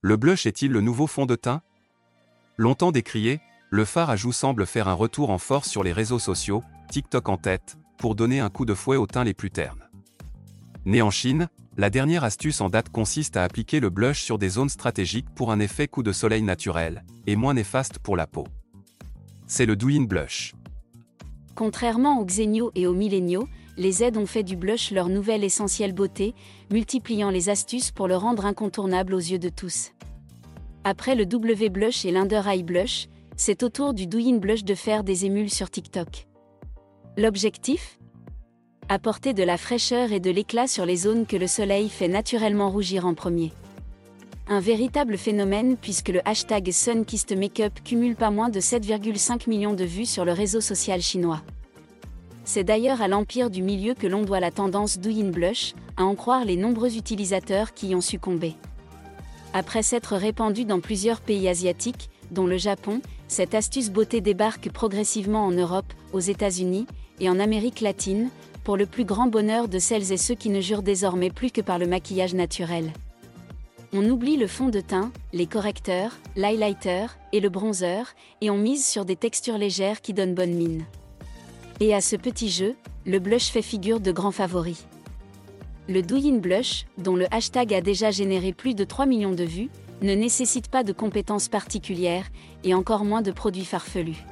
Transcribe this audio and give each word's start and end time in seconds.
Le 0.00 0.16
blush 0.16 0.46
est-il 0.46 0.70
le 0.70 0.80
nouveau 0.80 1.08
fond 1.08 1.26
de 1.26 1.34
teint? 1.34 1.60
Longtemps 2.56 2.92
décrié, 2.92 3.40
le 3.68 3.84
fard 3.84 4.10
à 4.10 4.16
joues 4.16 4.30
semble 4.30 4.64
faire 4.64 4.86
un 4.86 4.94
retour 4.94 5.30
en 5.30 5.38
force 5.38 5.68
sur 5.68 5.82
les 5.82 5.92
réseaux 5.92 6.20
sociaux, 6.20 6.62
TikTok 6.88 7.28
en 7.28 7.36
tête, 7.36 7.76
pour 7.96 8.14
donner 8.14 8.38
un 8.38 8.48
coup 8.48 8.64
de 8.64 8.74
fouet 8.74 8.96
aux 8.96 9.08
teints 9.08 9.24
les 9.24 9.34
plus 9.34 9.50
ternes. 9.50 9.88
Né 10.84 11.02
en 11.02 11.10
Chine, 11.10 11.48
la 11.76 11.90
dernière 11.90 12.22
astuce 12.22 12.60
en 12.60 12.70
date 12.70 12.90
consiste 12.90 13.36
à 13.36 13.42
appliquer 13.42 13.80
le 13.80 13.90
blush 13.90 14.22
sur 14.22 14.38
des 14.38 14.50
zones 14.50 14.68
stratégiques 14.68 15.30
pour 15.34 15.50
un 15.50 15.58
effet 15.58 15.88
coup 15.88 16.04
de 16.04 16.12
soleil 16.12 16.42
naturel, 16.42 17.04
et 17.26 17.34
moins 17.34 17.54
néfaste 17.54 17.98
pour 17.98 18.16
la 18.16 18.28
peau. 18.28 18.46
C'est 19.48 19.66
le 19.66 19.74
Douyin 19.74 20.04
Blush. 20.04 20.54
Contrairement 21.56 22.20
aux 22.20 22.24
Xenio 22.24 22.70
et 22.76 22.86
aux 22.86 22.94
Millenniaux, 22.94 23.48
les 23.78 23.92
Z 23.92 24.16
ont 24.16 24.26
fait 24.26 24.42
du 24.42 24.56
blush 24.56 24.90
leur 24.90 25.08
nouvelle 25.08 25.44
essentielle 25.44 25.92
beauté, 25.92 26.34
multipliant 26.70 27.30
les 27.30 27.48
astuces 27.48 27.92
pour 27.92 28.08
le 28.08 28.16
rendre 28.16 28.44
incontournable 28.44 29.14
aux 29.14 29.18
yeux 29.18 29.38
de 29.38 29.48
tous. 29.48 29.92
Après 30.82 31.14
le 31.14 31.26
W 31.26 31.68
Blush 31.68 32.04
et 32.04 32.10
l'Under 32.10 32.42
Eye 32.46 32.64
Blush, 32.64 33.08
c'est 33.36 33.62
au 33.62 33.68
tour 33.68 33.94
du 33.94 34.08
Douyin 34.08 34.38
Blush 34.38 34.64
de 34.64 34.74
faire 34.74 35.04
des 35.04 35.26
émules 35.26 35.50
sur 35.50 35.70
TikTok. 35.70 36.26
L'objectif? 37.16 37.98
Apporter 38.88 39.32
de 39.32 39.44
la 39.44 39.56
fraîcheur 39.56 40.12
et 40.12 40.20
de 40.20 40.30
l'éclat 40.30 40.66
sur 40.66 40.84
les 40.84 40.96
zones 40.96 41.26
que 41.26 41.36
le 41.36 41.46
soleil 41.46 41.88
fait 41.88 42.08
naturellement 42.08 42.70
rougir 42.70 43.06
en 43.06 43.14
premier. 43.14 43.52
Un 44.48 44.60
véritable 44.60 45.16
phénomène 45.16 45.76
puisque 45.76 46.08
le 46.08 46.26
hashtag 46.26 46.72
Sunkissed 46.72 47.38
Makeup 47.38 47.84
cumule 47.84 48.16
pas 48.16 48.30
moins 48.30 48.48
de 48.48 48.60
7,5 48.60 49.48
millions 49.48 49.74
de 49.74 49.84
vues 49.84 50.06
sur 50.06 50.24
le 50.24 50.32
réseau 50.32 50.60
social 50.60 51.00
chinois. 51.00 51.42
C'est 52.48 52.64
d'ailleurs 52.64 53.02
à 53.02 53.08
l'empire 53.08 53.50
du 53.50 53.60
milieu 53.60 53.92
que 53.92 54.06
l'on 54.06 54.22
doit 54.22 54.40
la 54.40 54.50
tendance 54.50 54.98
Douyin 54.98 55.28
Blush, 55.28 55.74
à 55.98 56.04
en 56.06 56.14
croire 56.14 56.46
les 56.46 56.56
nombreux 56.56 56.96
utilisateurs 56.96 57.74
qui 57.74 57.88
y 57.88 57.94
ont 57.94 58.00
succombé. 58.00 58.54
Après 59.52 59.82
s'être 59.82 60.16
répandue 60.16 60.64
dans 60.64 60.80
plusieurs 60.80 61.20
pays 61.20 61.46
asiatiques, 61.46 62.08
dont 62.30 62.46
le 62.46 62.56
Japon, 62.56 63.02
cette 63.28 63.54
astuce 63.54 63.90
beauté 63.90 64.22
débarque 64.22 64.70
progressivement 64.70 65.44
en 65.44 65.50
Europe, 65.50 65.92
aux 66.14 66.20
États-Unis 66.20 66.86
et 67.20 67.28
en 67.28 67.38
Amérique 67.38 67.82
latine, 67.82 68.30
pour 68.64 68.78
le 68.78 68.86
plus 68.86 69.04
grand 69.04 69.26
bonheur 69.26 69.68
de 69.68 69.78
celles 69.78 70.10
et 70.10 70.16
ceux 70.16 70.34
qui 70.34 70.48
ne 70.48 70.62
jurent 70.62 70.82
désormais 70.82 71.28
plus 71.28 71.50
que 71.50 71.60
par 71.60 71.78
le 71.78 71.86
maquillage 71.86 72.32
naturel. 72.32 72.94
On 73.92 74.08
oublie 74.08 74.38
le 74.38 74.46
fond 74.46 74.70
de 74.70 74.80
teint, 74.80 75.12
les 75.34 75.46
correcteurs, 75.46 76.16
l'highlighter 76.34 77.08
et 77.34 77.40
le 77.40 77.50
bronzer, 77.50 78.14
et 78.40 78.48
on 78.48 78.56
mise 78.56 78.86
sur 78.86 79.04
des 79.04 79.16
textures 79.16 79.58
légères 79.58 80.00
qui 80.00 80.14
donnent 80.14 80.34
bonne 80.34 80.54
mine. 80.54 80.86
Et 81.80 81.94
à 81.94 82.00
ce 82.00 82.16
petit 82.16 82.48
jeu, 82.48 82.74
le 83.06 83.20
blush 83.20 83.50
fait 83.50 83.62
figure 83.62 84.00
de 84.00 84.10
grand 84.10 84.32
favori. 84.32 84.84
Le 85.88 86.02
Douyin 86.02 86.38
Blush, 86.38 86.86
dont 86.98 87.14
le 87.14 87.32
hashtag 87.32 87.72
a 87.72 87.80
déjà 87.80 88.10
généré 88.10 88.52
plus 88.52 88.74
de 88.74 88.82
3 88.82 89.06
millions 89.06 89.32
de 89.32 89.44
vues, 89.44 89.70
ne 90.02 90.12
nécessite 90.14 90.68
pas 90.68 90.82
de 90.82 90.92
compétences 90.92 91.48
particulières, 91.48 92.26
et 92.64 92.74
encore 92.74 93.04
moins 93.04 93.22
de 93.22 93.30
produits 93.30 93.64
farfelus. 93.64 94.24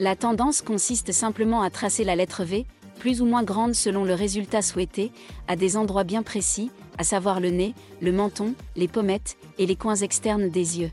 La 0.00 0.16
tendance 0.16 0.60
consiste 0.60 1.12
simplement 1.12 1.62
à 1.62 1.70
tracer 1.70 2.04
la 2.04 2.14
lettre 2.14 2.44
V, 2.44 2.66
plus 2.98 3.22
ou 3.22 3.24
moins 3.24 3.42
grande 3.42 3.74
selon 3.74 4.04
le 4.04 4.12
résultat 4.12 4.60
souhaité, 4.60 5.12
à 5.48 5.56
des 5.56 5.78
endroits 5.78 6.04
bien 6.04 6.22
précis, 6.22 6.70
à 6.98 7.04
savoir 7.04 7.40
le 7.40 7.48
nez, 7.48 7.74
le 8.02 8.12
menton, 8.12 8.54
les 8.76 8.88
pommettes 8.88 9.38
et 9.58 9.64
les 9.64 9.76
coins 9.76 9.96
externes 9.96 10.50
des 10.50 10.80
yeux. 10.80 10.90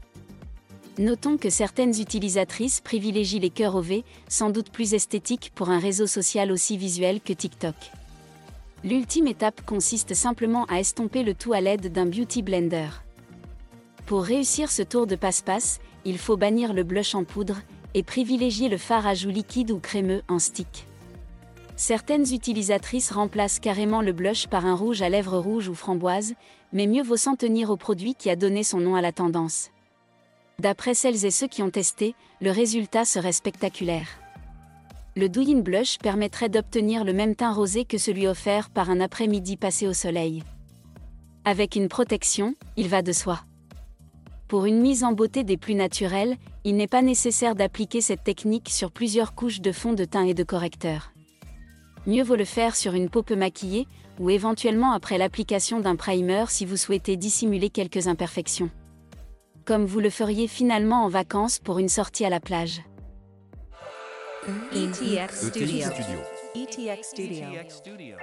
Notons 0.99 1.37
que 1.37 1.51
certaines 1.51 2.01
utilisatrices 2.01 2.81
privilégient 2.81 3.39
les 3.39 3.51
cœurs 3.51 3.81
V, 3.81 4.03
sans 4.27 4.49
doute 4.49 4.71
plus 4.71 4.95
esthétiques 4.95 5.51
pour 5.53 5.69
un 5.69 5.77
réseau 5.77 6.07
social 6.07 6.51
aussi 6.51 6.75
visuel 6.75 7.21
que 7.21 7.33
TikTok. 7.33 7.75
L'ultime 8.83 9.27
étape 9.27 9.63
consiste 9.63 10.15
simplement 10.15 10.65
à 10.65 10.79
estomper 10.79 11.21
le 11.21 11.35
tout 11.35 11.53
à 11.53 11.61
l'aide 11.61 11.91
d'un 11.91 12.07
beauty 12.07 12.41
blender. 12.41 12.87
Pour 14.07 14.23
réussir 14.23 14.71
ce 14.71 14.81
tour 14.81 15.05
de 15.05 15.15
passe-passe, 15.15 15.79
il 16.03 16.17
faut 16.17 16.37
bannir 16.37 16.73
le 16.73 16.83
blush 16.83 17.13
en 17.13 17.25
poudre 17.25 17.57
et 17.93 18.01
privilégier 18.01 18.67
le 18.67 18.77
fard 18.77 19.05
à 19.05 19.13
joues 19.13 19.29
liquide 19.29 19.69
ou 19.69 19.79
crémeux 19.79 20.23
en 20.27 20.39
stick. 20.39 20.87
Certaines 21.75 22.33
utilisatrices 22.33 23.11
remplacent 23.11 23.59
carrément 23.59 24.01
le 24.01 24.13
blush 24.13 24.47
par 24.47 24.65
un 24.65 24.73
rouge 24.73 25.03
à 25.03 25.09
lèvres 25.09 25.37
rouge 25.37 25.67
ou 25.67 25.75
framboise, 25.75 26.33
mais 26.73 26.87
mieux 26.87 27.03
vaut 27.03 27.17
s'en 27.17 27.35
tenir 27.35 27.69
au 27.69 27.77
produit 27.77 28.15
qui 28.15 28.31
a 28.31 28.35
donné 28.35 28.63
son 28.63 28.79
nom 28.79 28.95
à 28.95 29.01
la 29.01 29.11
tendance. 29.11 29.69
D'après 30.59 30.95
celles 30.95 31.23
et 31.23 31.29
ceux 31.29 31.45
qui 31.45 31.61
ont 31.61 31.69
testé, 31.69 32.15
le 32.41 32.49
résultat 32.49 33.05
serait 33.05 33.31
spectaculaire. 33.31 34.07
Le 35.15 35.29
Douyin 35.29 35.59
Blush 35.59 35.99
permettrait 35.99 36.49
d'obtenir 36.49 37.03
le 37.03 37.13
même 37.13 37.35
teint 37.35 37.53
rosé 37.53 37.85
que 37.85 37.99
celui 37.99 38.25
offert 38.25 38.71
par 38.71 38.89
un 38.89 38.99
après-midi 38.99 39.55
passé 39.55 39.87
au 39.87 39.93
soleil. 39.93 40.41
Avec 41.45 41.75
une 41.75 41.89
protection, 41.89 42.55
il 42.75 42.87
va 42.87 43.03
de 43.03 43.11
soi. 43.11 43.41
Pour 44.47 44.65
une 44.65 44.81
mise 44.81 45.03
en 45.03 45.11
beauté 45.11 45.43
des 45.43 45.57
plus 45.57 45.75
naturelles, 45.75 46.35
il 46.63 46.75
n'est 46.75 46.87
pas 46.87 47.03
nécessaire 47.03 47.53
d'appliquer 47.53 48.01
cette 48.01 48.23
technique 48.23 48.69
sur 48.69 48.89
plusieurs 48.89 49.35
couches 49.35 49.61
de 49.61 49.71
fond 49.71 49.93
de 49.93 50.05
teint 50.05 50.25
et 50.25 50.33
de 50.33 50.43
correcteur. 50.43 51.11
Mieux 52.07 52.23
vaut 52.23 52.35
le 52.35 52.45
faire 52.45 52.75
sur 52.75 52.95
une 52.95 53.11
peau 53.11 53.21
peu 53.21 53.35
maquillée, 53.35 53.87
ou 54.19 54.31
éventuellement 54.31 54.93
après 54.93 55.19
l'application 55.19 55.81
d'un 55.81 55.95
primer 55.95 56.45
si 56.47 56.65
vous 56.65 56.77
souhaitez 56.77 57.15
dissimuler 57.15 57.69
quelques 57.69 58.07
imperfections 58.07 58.71
comme 59.67 59.85
vous 59.85 59.99
le 59.99 60.09
feriez 60.09 60.47
finalement 60.47 61.03
en 61.03 61.09
vacances 61.09 61.59
pour 61.59 61.77
une 61.77 61.89
sortie 61.89 62.23
à 62.23 62.29
la 62.29 62.39
plage. 62.39 62.81
ETX 64.73 65.49
Studio. 65.49 65.89
ETX 66.55 67.03
Studio. 67.03 68.15